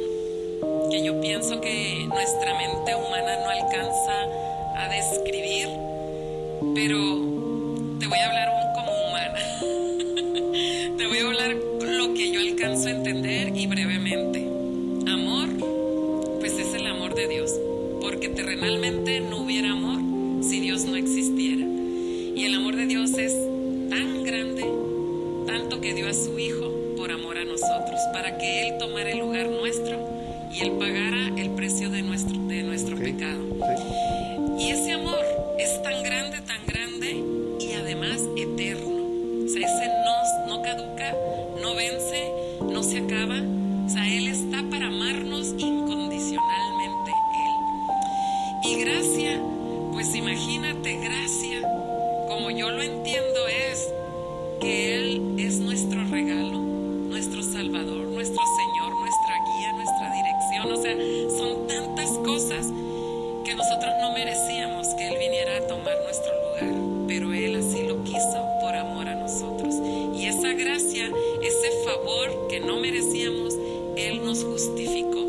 que 0.89 1.03
yo 1.03 1.19
pienso 1.19 1.60
que 1.60 2.05
nuestra 2.07 2.53
mente 2.57 2.95
humana 2.95 3.38
no 3.43 3.50
alcanza 3.50 4.13
a 4.77 4.88
describir, 4.89 5.67
pero 6.74 6.98
te 8.00 8.07
voy 8.07 8.19
a 8.19 8.25
hablar 8.27 8.44
favor 71.95 72.47
que 72.49 72.59
no 72.59 72.77
merecíamos, 72.77 73.55
Él 73.95 74.23
nos 74.23 74.43
justificó 74.43 75.19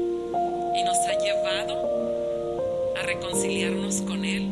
y 0.75 0.83
nos 0.83 0.97
ha 0.99 1.19
llevado 1.19 2.95
a 2.99 3.03
reconciliarnos 3.03 4.03
con 4.03 4.25
Él. 4.25 4.49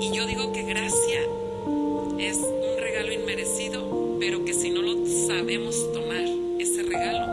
Y 0.00 0.12
yo 0.12 0.26
digo 0.26 0.52
que 0.52 0.62
gracia 0.62 1.20
es 2.18 2.38
un 2.38 2.80
regalo 2.80 3.12
inmerecido, 3.12 4.16
pero 4.20 4.44
que 4.44 4.54
si 4.54 4.70
no 4.70 4.82
lo 4.82 5.04
sabemos 5.26 5.92
tomar, 5.92 6.24
ese 6.60 6.82
regalo, 6.84 7.26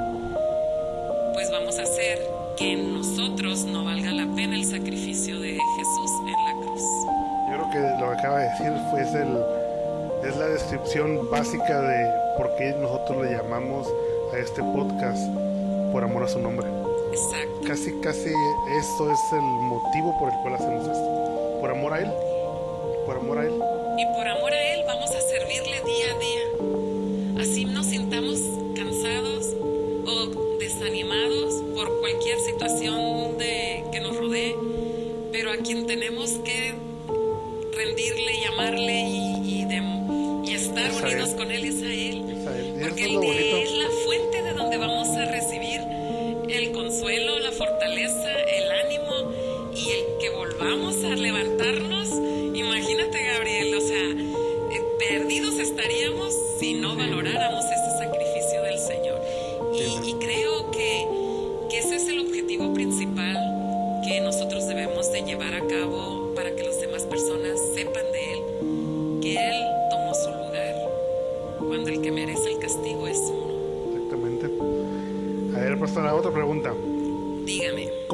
pues 1.34 1.52
vamos 1.52 1.78
a 1.78 1.84
hacer 1.84 2.20
que 2.58 2.74
en 2.74 2.94
nosotros 2.94 3.66
no 3.66 3.86
valga 3.86 4.12
la 4.12 4.34
pena 4.36 4.56
el 4.56 4.66
sacrificio 4.66 5.40
de 5.40 5.52
Jesús 5.52 6.12
en 6.28 6.46
la 6.46 6.66
cruz. 6.66 6.84
Yo 7.52 7.58
creo 7.58 7.70
que 7.72 8.02
lo 8.02 8.10
que 8.10 8.18
acaba 8.18 8.40
de 8.40 8.50
decir 8.50 8.74
fue 8.90 9.02
es, 9.02 9.14
el, 9.14 10.30
es 10.30 10.38
la 10.38 10.48
descripción 10.48 11.30
básica 11.30 11.82
de 11.82 12.23
por 12.38 12.56
qué 12.56 12.74
nosotros 12.80 13.26
le 13.26 13.32
llamamos 13.32 13.88
a 14.34 14.38
este 14.38 14.62
podcast 14.62 15.22
por 15.92 16.04
amor 16.04 16.24
a 16.24 16.28
su 16.28 16.40
nombre. 16.40 16.68
Exacto. 17.12 17.68
Casi, 17.68 17.92
casi 18.02 18.30
esto 18.80 19.12
es 19.12 19.20
el 19.34 19.42
motivo 19.42 20.18
por 20.20 20.30
el 20.30 20.40
cual 20.42 20.56
hacemos 20.56 20.88
esto. 20.88 21.58
Por 21.62 21.72
amor 21.72 21.94
a 21.94 22.00
Él. 22.00 22.12
Por 23.06 23.18
amor 23.18 23.38
a 23.38 23.44
Él. 23.44 23.54
Y 23.98 24.06
por 24.08 24.28
amor 24.28 24.33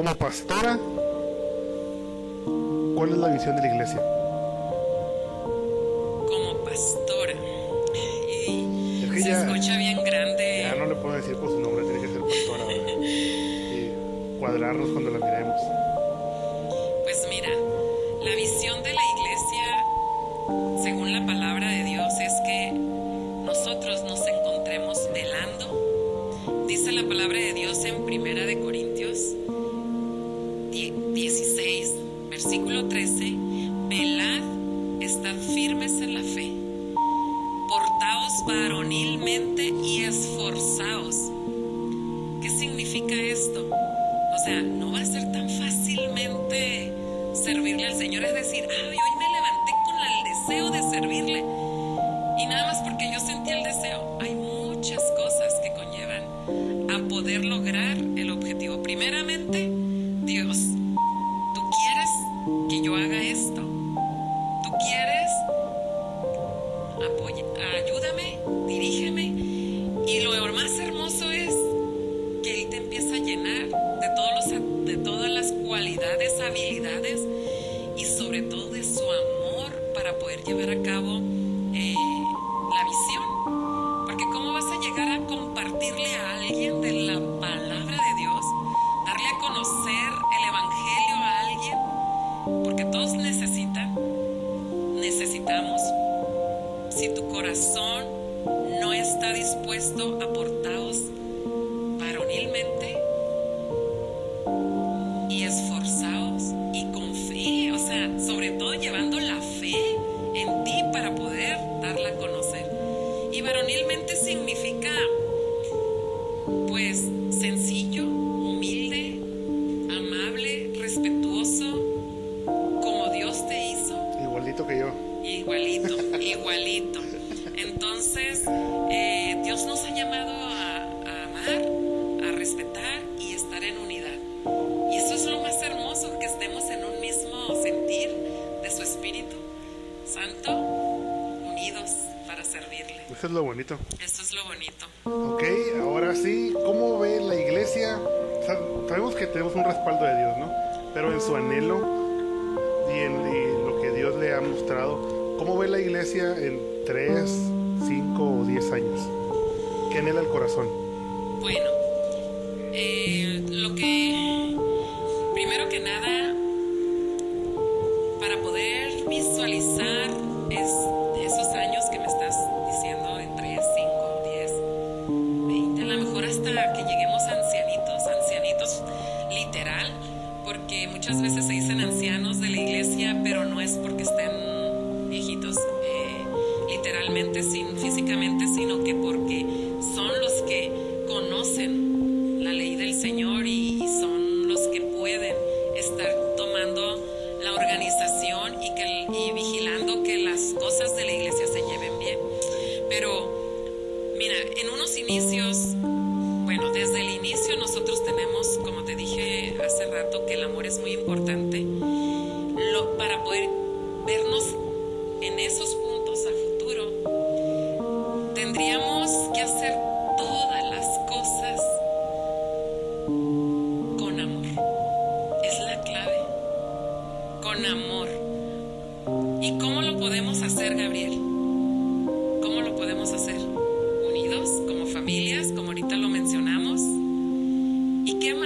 Como 0.00 0.14
pastora, 0.14 0.78
¿cuál 2.96 3.10
es 3.10 3.18
la 3.18 3.28
visión 3.28 3.54
de 3.56 3.60
la 3.60 3.68
iglesia? 3.68 4.19
Varonilmente 38.46 39.64
y 39.84 40.04
esforzaos. 40.04 41.16
¿Qué 42.42 42.50
significa 42.50 43.14
esto? 43.14 43.68
O 43.70 44.38
sea, 44.44 44.62
no 44.62 44.92
va 44.92 45.00
a 45.00 45.04
ser 45.04 45.30
tan 45.32 45.48
fácilmente 45.48 46.92
servirle 47.34 47.86
al 47.86 47.96
Señor. 47.96 48.24
Es 48.24 48.34
decir, 48.34 48.64
ay, 48.70 48.96
hoy 48.96 49.12
me 49.18 49.28
levanté 49.32 49.72
con 49.86 49.96
el 50.06 50.24
deseo 50.24 50.70
de 50.70 50.90
servirle. 50.90 51.44
Y 52.38 52.46
nada 52.46 52.66
más 52.72 52.78
porque 52.82 53.10
yo 53.12 53.20
sentí 53.20 53.50
el 53.50 53.62
deseo. 53.62 54.18
Hay 54.20 54.34
muchas 54.34 55.02
cosas 55.16 55.54
que 55.62 55.72
conllevan 55.72 56.90
a 56.90 57.08
poder 57.08 57.44
lograr 57.44 57.96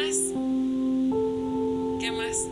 más? 0.05 0.17
¿Qué 2.01 2.13
más? 2.13 2.49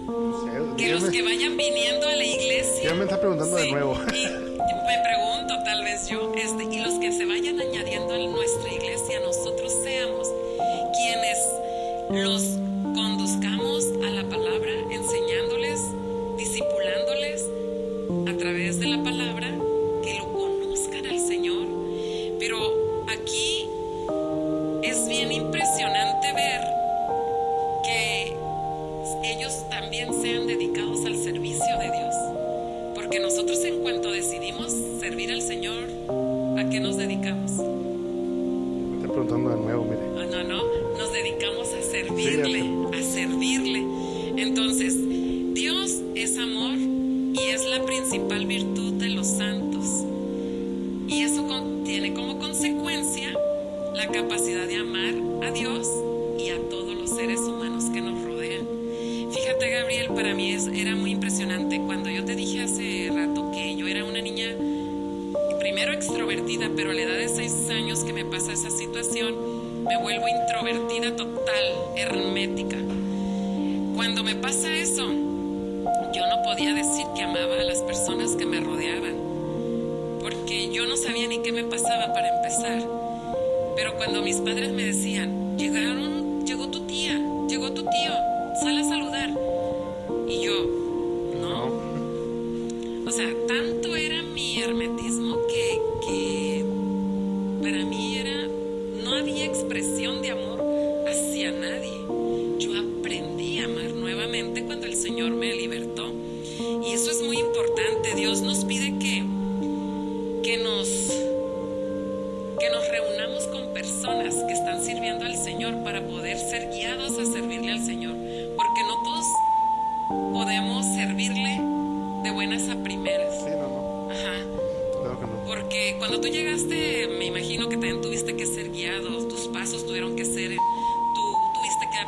Que 0.76 0.92
los 0.92 1.02
me... 1.02 1.10
que 1.10 1.22
vayan 1.22 1.56
viniendo 1.56 2.06
a 2.06 2.16
la 2.16 2.24
iglesia. 2.24 2.90
Ya 2.90 2.94
me 2.94 3.04
está 3.04 3.20
preguntando 3.20 3.56
sí, 3.56 3.64
de 3.64 3.72
nuevo. 3.72 3.94
Y 4.14 4.26
me 4.26 4.98
pregunto, 5.04 5.62
tal 5.64 5.84
vez 5.84 6.08
yo, 6.08 6.32
este, 6.34 6.64
y 6.64 6.78
los 6.80 6.94
que 6.94 7.12
se 7.12 7.26
vayan 7.26 7.41
primero 65.60 65.92
extrovertida, 65.92 66.70
pero 66.74 66.90
a 66.90 66.94
la 66.94 67.02
edad 67.02 67.16
de 67.16 67.28
seis 67.28 67.68
años 67.70 68.00
que 68.00 68.12
me 68.12 68.24
pasa 68.24 68.52
esa 68.52 68.70
situación, 68.70 69.84
me 69.84 69.96
vuelvo 69.96 70.26
introvertida 70.28 71.16
total, 71.16 71.64
hermética. 71.96 72.76
Cuando 73.94 74.22
me 74.22 74.34
pasa 74.34 74.74
eso, 74.76 75.08
yo 76.14 76.26
no 76.26 76.42
podía 76.44 76.74
decir 76.74 77.06
que 77.14 77.22
amaba 77.22 77.60
a 77.60 77.64
las 77.64 77.80
personas 77.80 78.36
que 78.36 78.46
me 78.46 78.60
rodeaban, 78.60 79.16
porque 80.20 80.70
yo 80.72 80.86
no 80.86 80.96
sabía 80.96 81.26
ni 81.28 81.42
qué 81.42 81.52
me 81.52 81.64
pasaba 81.64 82.12
para 82.12 82.36
empezar. 82.36 82.82
Pero 83.76 83.96
cuando 83.96 84.22
mis 84.22 84.36
padres 84.36 84.72
me 84.72 84.84
decían, 84.84 85.56
llegaron 85.56 86.21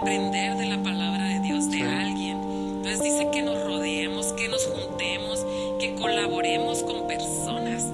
aprender 0.04 0.54
de 0.58 0.66
la 0.66 0.82
palabra 0.82 1.28
de 1.28 1.40
Dios 1.40 1.70
de 1.70 1.80
alguien. 1.80 2.36
Entonces 2.36 3.02
dice 3.02 3.30
que 3.32 3.40
nos 3.40 3.64
rodeemos, 3.64 4.34
que 4.34 4.48
nos 4.48 4.66
juntemos, 4.66 5.46
que 5.80 5.94
colaboremos 5.94 6.82
con 6.82 7.06
personas 7.08 7.90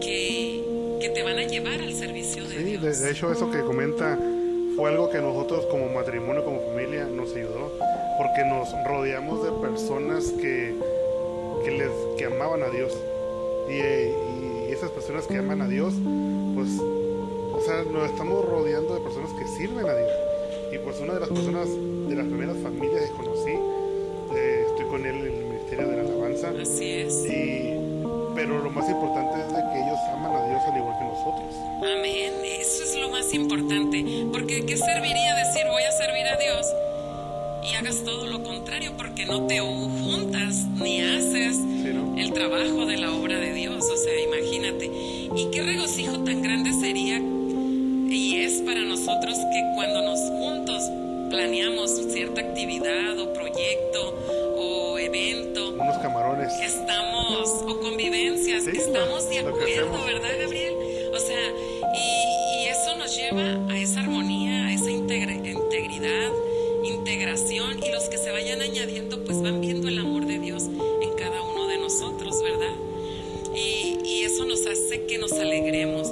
que, 0.00 0.62
que 1.00 1.08
te 1.08 1.24
van 1.24 1.40
a 1.40 1.42
llevar 1.42 1.80
al 1.80 1.92
servicio 1.92 2.44
de 2.44 2.56
sí, 2.56 2.62
Dios. 2.62 2.82
De, 2.82 3.06
de 3.06 3.10
hecho, 3.10 3.32
eso 3.32 3.50
que 3.50 3.62
comenta 3.62 4.16
fue 4.76 4.90
algo 4.90 5.10
que 5.10 5.18
nosotros 5.18 5.66
como 5.66 5.88
matrimonio, 5.88 6.44
como 6.44 6.60
familia, 6.60 7.06
nos 7.06 7.34
ayudó, 7.34 7.72
porque 8.16 8.44
nos 8.44 8.68
rodeamos 8.86 9.42
de 9.42 9.50
personas 9.68 10.26
que, 10.40 10.72
que, 11.64 11.70
les, 11.72 11.90
que 12.16 12.26
amaban 12.26 12.62
a 12.62 12.68
Dios. 12.68 12.96
Y, 13.68 13.72
y 13.72 14.72
esas 14.72 14.92
personas 14.92 15.26
que 15.26 15.38
aman 15.38 15.62
a 15.62 15.66
Dios, 15.66 15.94
pues, 16.54 16.68
o 16.78 17.60
sea, 17.66 17.82
nos 17.82 18.08
estamos 18.08 18.44
rodeando 18.44 18.94
de 18.94 19.00
personas 19.00 19.32
que 19.32 19.48
sirven 19.48 19.88
a 19.88 19.94
Dios 19.96 20.23
y 20.74 20.78
pues 20.78 20.98
una 21.00 21.14
de 21.14 21.20
las 21.20 21.28
personas, 21.28 21.68
de 21.68 22.16
las 22.16 22.26
primeras 22.26 22.56
familias 22.58 23.02
que 23.02 23.16
conocí, 23.16 23.52
eh, 24.34 24.64
estoy 24.70 24.86
con 24.86 25.06
él 25.06 25.14
en 25.14 25.26
el 25.26 25.44
Ministerio 25.46 25.86
de 25.86 25.96
la 25.96 26.02
Alabanza. 26.02 26.52
Así 26.60 26.90
es. 26.90 27.24
Y, 27.26 27.78
pero 28.34 28.58
lo 28.60 28.70
más 28.70 28.88
importante 28.90 29.40
es 29.40 29.48
de 29.48 29.62
que 29.70 29.78
ellos 29.78 29.98
aman 30.12 30.34
a 30.34 30.48
Dios 30.48 30.62
al 30.66 30.76
igual 30.76 30.98
que 30.98 31.04
nosotros. 31.04 31.54
Amén, 31.78 32.32
eso 32.60 32.82
es 32.82 32.96
lo 33.00 33.10
más 33.10 33.32
importante, 33.32 34.04
porque 34.32 34.66
qué 34.66 34.76
serviría 34.76 35.34
decir 35.36 35.62
voy 35.70 35.82
a 35.82 35.92
servir 35.92 36.26
a 36.26 36.36
Dios? 36.36 36.66
Y 37.70 37.76
hagas 37.76 38.02
todo 38.04 38.26
lo 38.26 38.42
contrario 38.42 38.92
porque 38.96 39.26
no 39.26 39.46
te 39.46 39.60
juntas 39.60 40.66
ni 40.82 41.00
haces 41.00 41.56
el 42.16 42.32
trabajo 42.32 42.84
de 42.84 42.96
la 42.98 43.12
obra 43.12 43.38
de 43.38 43.52
Dios. 43.52 43.84
O 43.84 43.96
sea, 43.96 44.20
imagínate. 44.20 44.90
Y 45.36 45.50
qué 45.50 45.62
regocijo 45.62 46.18
tan 46.24 46.42
grande 46.42 46.63
O 57.44 57.78
convivencias, 57.78 58.66
estamos 58.66 59.28
de 59.28 59.40
acuerdo, 59.40 60.02
¿verdad, 60.06 60.30
Gabriel? 60.40 60.74
O 61.12 61.18
sea, 61.18 61.52
y, 61.94 62.68
eso 62.68 62.96
nos 62.96 63.14
lleva 63.14 63.70
a 63.70 63.78
esa 63.78 64.00
armonía, 64.00 64.68
a 64.68 64.72
esa 64.72 64.90
integridad, 64.90 66.32
integración, 66.82 67.82
y 67.84 67.92
los 67.92 68.04
que 68.04 68.16
se 68.16 68.30
vayan 68.30 68.62
añadiendo, 68.62 69.22
pues 69.24 69.42
van 69.42 69.60
viendo 69.60 69.88
el 69.88 69.98
amor 69.98 70.24
de 70.24 70.38
Dios 70.38 70.64
en 71.02 71.12
cada 71.18 71.42
uno 71.42 71.68
de 71.68 71.76
nosotros, 71.76 72.42
¿verdad? 72.42 72.74
Y, 73.54 73.98
y 74.02 74.22
eso 74.22 74.46
nos 74.46 74.66
hace 74.66 75.04
que 75.04 75.18
nos 75.18 75.32
alegremos. 75.32 76.03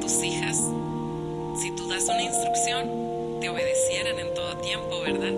Tus 0.00 0.22
hijas, 0.22 0.56
si 1.60 1.70
tú 1.72 1.88
das 1.88 2.04
una 2.04 2.22
instrucción, 2.22 3.40
te 3.40 3.48
obedecieran 3.48 4.18
en 4.18 4.34
todo 4.34 4.56
tiempo, 4.58 5.00
verdad? 5.02 5.34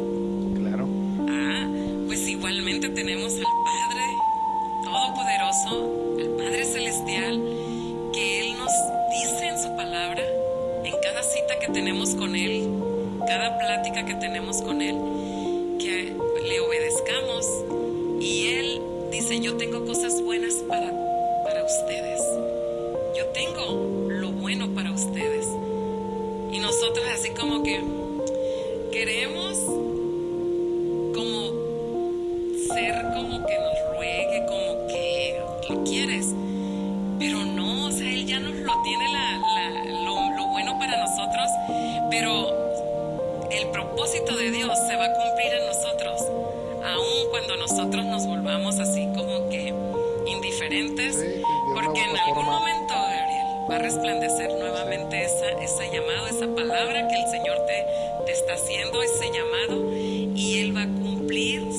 Claro. 0.56 0.88
Ah, 1.28 1.66
pues 2.06 2.28
igualmente 2.28 2.88
tenemos 2.88 3.34
al 3.34 3.61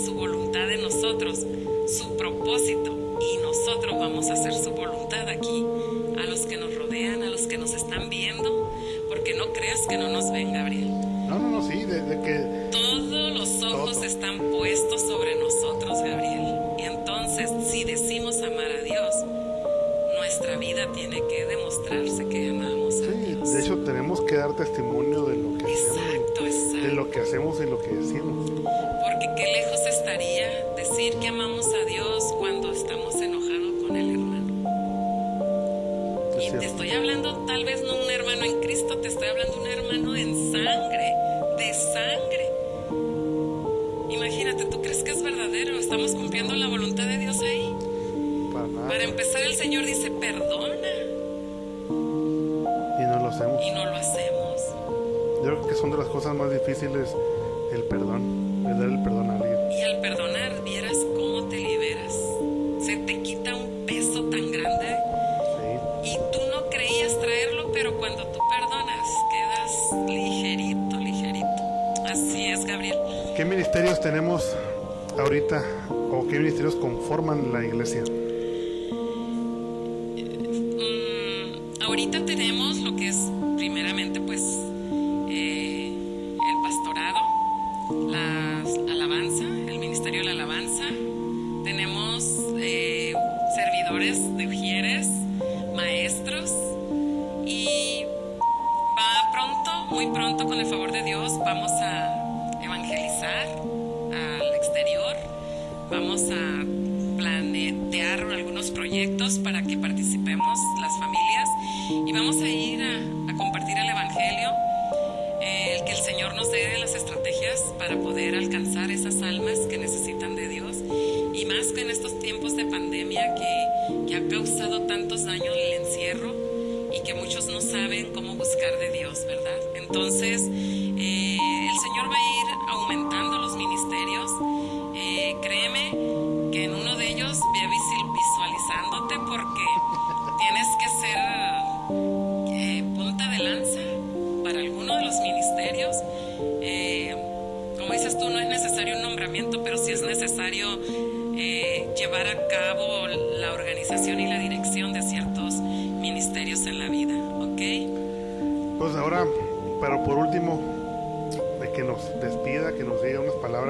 su 0.05 0.13
voluntad 0.13 0.69
en 0.71 0.81
nosotros, 0.81 1.39
su 1.87 2.15
propósito, 2.17 3.17
y 3.21 3.37
nosotros 3.41 3.93
vamos 3.99 4.29
a 4.29 4.33
hacer 4.33 4.53
su 4.53 4.71
voluntad 4.71 5.27
aquí, 5.29 5.65
a 6.21 6.25
los 6.25 6.41
que 6.41 6.57
nos 6.57 6.75
rodean, 6.75 7.23
a 7.23 7.29
los 7.29 7.41
que 7.47 7.57
nos 7.57 7.73
están 7.73 8.09
viendo, 8.09 8.69
porque 9.09 9.33
no 9.35 9.51
creas 9.53 9.81
que 9.87 9.97
no 9.97 10.09
nos 10.09 10.31
ven, 10.31 10.53
Gabriel. 10.53 10.89
No, 11.27 11.39
no, 11.39 11.49
no, 11.49 11.67
sí, 11.67 11.83
desde 11.85 12.21
que 12.21 12.69
Todos 12.71 13.33
los 13.33 13.63
ojos 13.63 13.93
Todo. 13.93 14.03
están 14.03 14.37
puestos 14.51 15.01
sobre 15.01 15.35
nosotros, 15.35 15.97
Gabriel. 16.03 16.55
Y 16.77 16.83
entonces, 16.83 17.49
si 17.71 17.83
decimos 17.83 18.37
amar 18.41 18.71
a 18.71 18.83
Dios, 18.83 19.13
nuestra 20.17 20.57
vida 20.57 20.91
tiene 20.93 21.21
que 21.29 21.45
demostrarse 21.45 22.27
que 22.27 22.49
amamos 22.49 22.95
a 22.95 22.97
Sí, 23.11 23.33
Dios. 23.35 23.51
de 23.53 23.61
hecho 23.61 23.77
tenemos 23.83 24.21
que 24.21 24.35
dar 24.35 24.55
testimonio 24.55 25.23
de 25.25 25.37
lo 25.37 25.52
que 27.13 27.19
hacemos 27.19 27.61
y 27.61 27.67
lo 27.67 27.79
que 27.79 27.89
decimos. 27.89 28.49
Porque 28.49 29.29
qué 29.37 29.51
lejos 29.53 29.79
estaría 29.87 30.65
decir 30.75 31.13
que 31.21 31.27
amamos 31.27 31.67
a 31.67 31.85
Dios 31.85 32.23
cuando 32.39 32.71
estamos 32.71 33.13
enojados 33.21 33.83
con 33.83 33.95
el 33.95 34.09
hermano. 34.09 34.69
Es 36.39 36.47
Y 36.47 36.57
te 36.57 36.65
estoy 36.65 36.89
hablando 36.89 37.45
tal 37.45 37.65
vez 37.65 37.83
no 37.83 37.95
un 38.03 38.09
hermano 38.09 38.45
en 38.45 38.61
Cristo, 38.61 38.97
te 38.97 39.09
estoy 39.09 39.27
hablando 39.27 39.61
un 39.61 39.67
hermano 39.67 40.15
en 40.15 40.51
sangre, 40.51 41.13
de 41.59 41.73
sangre. 41.93 42.49
Imagínate, 44.09 44.65
¿tú 44.65 44.81
crees 44.81 45.03
que 45.03 45.11
es 45.11 45.21
verdadero? 45.21 45.77
¿Estamos 45.77 46.15
cumpliendo 46.15 46.55
la 46.55 46.67
voluntad 46.67 47.05
de 47.05 47.19
Dios 47.19 47.39
ahí? 47.41 47.75
Para. 48.51 48.87
Para 48.87 49.03
empezar, 49.03 49.43
el 49.43 49.53
Señor 49.53 49.85
dice, 49.85 50.09
perdona, 50.09 50.52
son 55.83 55.91
de 55.91 55.97
las 55.97 56.07
cosas 56.07 56.33
más 56.33 56.49
difíciles 56.49 57.13
el 57.73 57.83
perdón, 57.83 58.63
el 58.65 58.79
dar 58.79 58.87
el 58.87 59.03
perdón 59.03 59.29
a 59.31 59.35
alguien. 59.35 59.57
Y 59.69 59.81
al 59.81 59.99
perdonar, 59.99 60.63
vieras 60.63 60.95
cómo 61.13 61.49
te 61.49 61.57
liberas. 61.57 62.13
Se 62.79 62.95
te 63.05 63.21
quita 63.21 63.53
un 63.53 63.85
peso 63.85 64.23
tan 64.29 64.49
grande 64.49 64.95
Sí. 65.57 66.09
y 66.11 66.15
tú 66.31 66.39
no 66.55 66.69
creías 66.69 67.19
traerlo, 67.19 67.69
pero 67.73 67.97
cuando 67.97 68.23
tú 68.27 68.39
perdonas, 68.49 69.07
quedas 69.29 70.09
ligerito, 70.09 70.95
ligerito. 70.95 71.47
Así 72.09 72.45
es, 72.45 72.63
Gabriel. 72.63 72.97
¿Qué 73.35 73.43
ministerios 73.43 73.99
tenemos 73.99 74.55
ahorita 75.19 75.61
o 76.13 76.25
qué 76.29 76.37
ministerios 76.39 76.75
conforman 76.75 77.51
la 77.51 77.61
iglesia? 77.65 78.03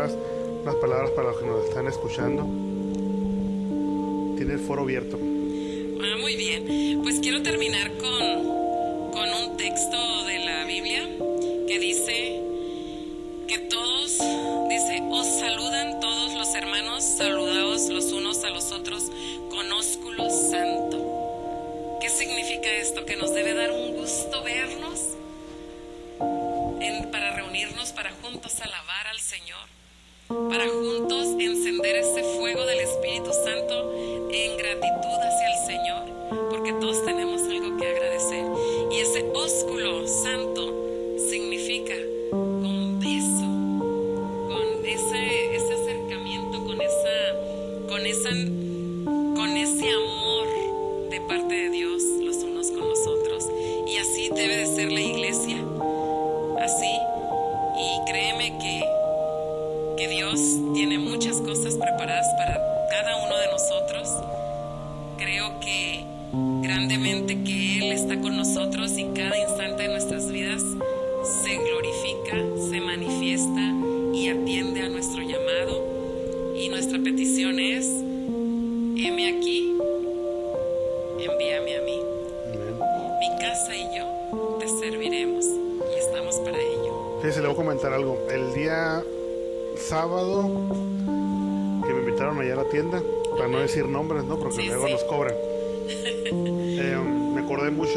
Palabras, 0.03 0.17
unas 0.63 0.75
palabras 0.75 1.11
para 1.11 1.29
los 1.29 1.37
que 1.37 1.45
nos 1.45 1.65
están 1.65 1.87
escuchando. 1.87 2.43
Tiene 4.35 4.53
el 4.53 4.59
foro 4.59 4.83
abierto. 4.83 5.17
Ah, 5.17 6.17
muy 6.19 6.35
bien. 6.35 7.01
Pues 7.03 7.19
quiero 7.19 7.41
terminar 7.41 7.91
con, 7.97 8.52
porque 36.63 36.79
todos 36.79 37.03
tenemos 37.03 37.41
algo 37.41 37.75
que 37.75 37.85
agradecer. 37.85 38.45
Y 38.89 38.99
ese 38.99 39.29
ósculo 39.33 40.07
santo 40.07 40.82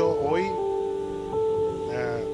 hoy. 0.05 0.43
eh, 1.93 2.25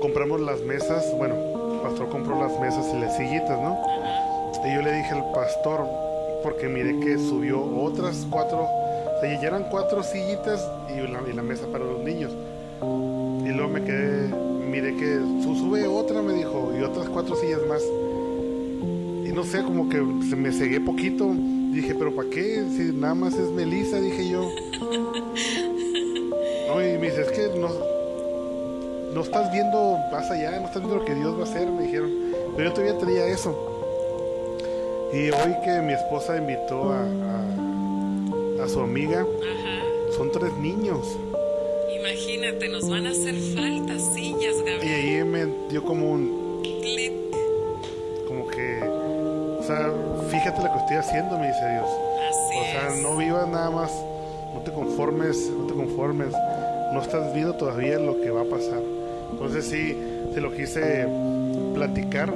compramos 0.00 0.40
las 0.40 0.60
mesas, 0.60 1.04
bueno, 1.16 1.34
el 1.34 1.80
pastor 1.80 2.08
compró 2.10 2.38
las 2.38 2.58
mesas 2.60 2.86
y 2.94 2.98
las 3.00 3.16
sillitas, 3.16 3.58
¿no? 3.60 3.78
Y 4.66 4.74
yo 4.74 4.82
le 4.82 4.92
dije 4.92 5.10
al 5.12 5.32
pastor, 5.32 5.86
porque 6.42 6.68
miré 6.68 6.98
que 7.00 7.16
subió 7.18 7.62
otras 7.82 8.26
cuatro, 8.30 8.64
o 8.64 9.20
sea, 9.20 9.40
ya 9.40 9.48
eran 9.48 9.64
cuatro 9.70 10.02
sillitas 10.02 10.66
y 10.94 11.00
la, 11.32 11.42
mesa 11.42 11.66
para 11.72 11.84
los 11.84 12.00
niños. 12.00 12.32
Y 12.82 13.48
luego 13.48 13.68
me 13.68 13.82
quedé, 13.82 14.28
miré 14.70 14.94
que 14.96 15.20
su- 15.42 15.54
sube 15.56 15.86
otra, 15.86 16.20
me 16.22 16.34
dijo, 16.34 16.72
y 16.78 16.82
otras 16.82 17.08
cuatro 17.08 17.36
sillas 17.36 17.60
más. 17.68 17.82
Y 17.82 19.32
no 19.32 19.42
sé, 19.44 19.62
como 19.62 19.88
que 19.88 19.96
se 20.28 20.36
me 20.36 20.52
cegué 20.52 20.80
poquito. 20.80 21.30
Dije, 21.72 21.94
pero 21.94 22.14
¿para 22.14 22.28
qué? 22.30 22.62
Si 22.76 22.92
nada 22.94 23.14
más 23.14 23.34
es 23.34 23.50
Melissa, 23.50 24.00
dije 24.00 24.28
yo. 24.28 24.48
No, 26.74 26.82
y 26.82 26.98
me 26.98 27.06
dice, 27.10 27.22
es 27.22 27.30
que 27.30 27.48
no, 27.58 27.68
no 29.12 29.20
estás 29.22 29.52
viendo 29.52 29.98
más 30.10 30.30
allá, 30.30 30.58
no 30.58 30.66
estás 30.66 30.82
viendo 30.82 30.96
lo 30.96 31.04
que 31.04 31.14
Dios 31.14 31.36
va 31.36 31.40
a 31.40 31.44
hacer, 31.44 31.68
me 31.70 31.82
dijeron. 31.84 32.10
Pero 32.56 32.68
yo 32.70 32.74
todavía 32.74 32.98
tenía 32.98 33.26
eso. 33.26 33.70
Y 35.12 35.30
hoy 35.30 35.54
que 35.64 35.80
mi 35.82 35.92
esposa 35.92 36.36
invitó 36.36 36.90
a, 36.92 37.02
a, 38.60 38.64
a 38.64 38.68
su 38.68 38.80
amiga, 38.80 39.20
Ajá. 39.20 40.12
son 40.16 40.32
tres 40.32 40.52
niños. 40.54 41.16
Imagínate, 41.96 42.68
nos 42.68 42.88
van 42.90 43.06
a 43.06 43.10
hacer 43.10 43.34
falta 43.54 43.98
sillas, 43.98 44.56
Y 44.56 44.64
Gabriel. 44.70 44.82
ahí 45.20 45.24
me 45.24 45.46
dio 45.70 45.84
como 45.84 46.10
un, 46.10 46.60
Clic. 46.62 47.12
como 48.26 48.46
que, 48.48 48.82
o 48.82 49.62
sea, 49.62 49.92
fíjate 50.28 50.62
lo 50.62 50.72
que 50.72 50.78
estoy 50.78 50.96
haciendo, 50.96 51.38
me 51.38 51.46
dice 51.46 51.70
Dios. 51.70 51.86
Así 52.28 52.58
O 52.58 52.64
sea, 52.64 52.88
es. 52.88 53.00
no 53.02 53.16
vivas 53.16 53.48
nada 53.48 53.70
más, 53.70 53.92
no 54.52 54.60
te 54.64 54.72
conformes, 54.72 55.50
no 55.56 55.66
te 55.66 55.74
conformes, 55.74 56.34
no 56.94 57.02
estás 57.02 57.34
viendo 57.34 57.54
todavía 57.54 57.98
lo 57.98 58.20
que 58.20 58.30
va 58.30 58.42
a 58.42 58.44
pasar. 58.44 58.80
Entonces 59.32 59.64
sí, 59.64 59.96
te 60.32 60.40
lo 60.40 60.54
quise 60.54 61.08
platicar 61.74 62.32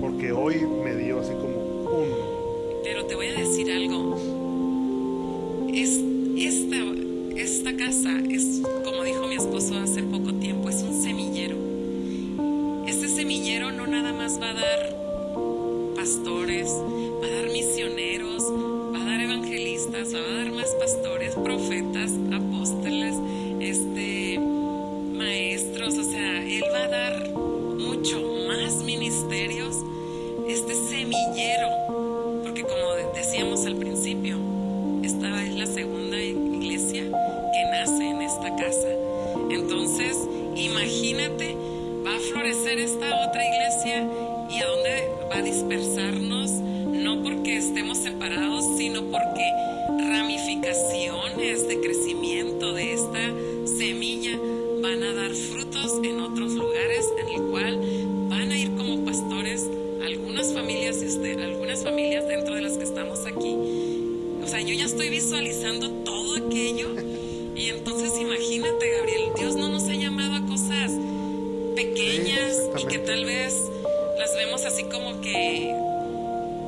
porque 0.00 0.32
hoy 0.32 0.56
me 0.84 0.94
dio 0.94 1.20
así 1.20 1.32
como 1.32 1.56
un... 1.98 2.08
Pero 2.84 3.06
te 3.06 3.14
voy 3.14 3.28
a 3.28 3.32
decir 3.32 3.72
algo. 3.72 4.16
Es, 5.72 5.98
esta, 6.36 6.76
esta 7.36 7.76
casa 7.76 8.20
es, 8.28 8.60
como 8.84 9.02
dijo 9.02 9.26
mi 9.26 9.36
esposo 9.36 9.78
hace 9.78 10.02
poco 10.02 10.34
tiempo, 10.34 10.68
es 10.68 10.82
un 10.82 11.02
semillero. 11.02 11.56
Este 12.86 13.08
semillero 13.08 13.72
no 13.72 13.86
nada 13.86 14.12
más 14.12 14.38
va 14.38 14.50
a 14.50 14.54
dar 14.54 15.94
pastores, 15.96 16.68
va 16.70 17.26
a 17.26 17.30
dar 17.30 17.50
misioneros, 17.50 18.42
va 18.92 19.00
a 19.00 19.04
dar 19.06 19.20
evangelistas, 19.20 20.14
va 20.14 20.18
a 20.18 20.44
dar 20.44 20.52
más 20.52 20.68
pastores, 20.78 21.34
profetas, 21.34 22.12
pequeñas 72.48 72.82
y 72.82 72.86
que 72.86 72.98
tal 72.98 73.24
vez 73.24 73.54
las 74.18 74.34
vemos 74.34 74.64
así 74.64 74.84
como 74.84 75.20
que 75.20 75.74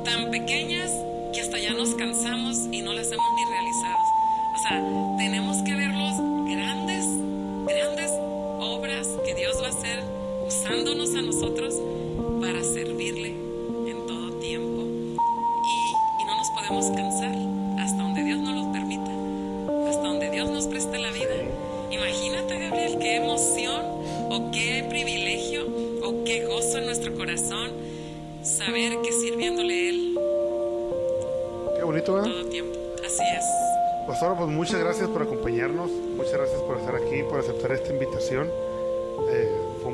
tan 0.03 0.31
pequeñas 0.31 0.91
que 1.33 1.41
hasta 1.41 1.57
ya 1.59 1.73
nos 1.73 1.95
cansamos 1.95 2.57
y 2.71 2.81
no 2.81 2.93
las 2.93 3.11
hemos 3.11 3.25
ni 3.35 3.45
realizados. 3.45 4.07
O 4.53 4.67
sea, 4.67 5.17
tenemos 5.17 5.57
que 5.63 5.73
ver 5.73 5.89
los 5.89 6.17
grandes, 6.49 7.05
grandes 7.65 8.11
obras 8.59 9.07
que 9.25 9.33
Dios 9.35 9.57
va 9.61 9.67
a 9.67 9.69
hacer 9.69 10.03
usándonos 10.45 11.15
a 11.15 11.21
nosotros 11.21 11.75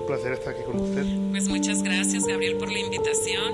placer 0.07 0.31
estar 0.31 0.53
aquí 0.53 0.63
con 0.63 0.79
usted. 0.79 1.05
Pues 1.31 1.47
muchas 1.49 1.83
gracias, 1.83 2.25
Gabriel, 2.25 2.55
por 2.57 2.71
la 2.71 2.79
invitación. 2.79 3.53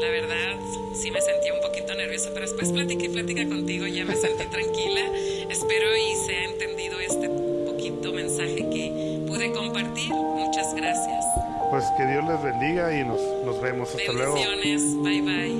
La 0.00 0.10
verdad, 0.10 0.58
sí 0.92 1.10
me 1.10 1.20
sentí 1.22 1.50
un 1.50 1.60
poquito 1.62 1.94
nerviosa, 1.94 2.30
pero 2.34 2.46
después 2.46 2.72
platiqué, 2.72 3.08
plática 3.08 3.48
contigo, 3.48 3.86
ya 3.86 4.04
me 4.04 4.16
sentí 4.16 4.44
tranquila. 4.50 5.00
Espero 5.48 5.96
y 5.96 6.26
se 6.26 6.36
ha 6.36 6.44
entendido 6.44 6.98
este 7.00 7.28
poquito 7.64 8.12
mensaje 8.12 8.56
que 8.56 9.22
pude 9.26 9.52
compartir. 9.52 10.10
Muchas 10.12 10.74
gracias. 10.74 11.24
Pues 11.70 11.84
que 11.96 12.04
Dios 12.06 12.24
les 12.28 12.42
bendiga 12.42 13.00
y 13.00 13.04
nos, 13.04 13.20
nos 13.44 13.60
vemos. 13.62 13.94
Hasta 13.94 14.12
luego. 14.12 14.34
Bendiciones. 14.34 14.82
Bye 15.02 15.22
bye. 15.22 15.53